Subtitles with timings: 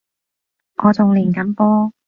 [0.83, 1.93] 我仲練緊波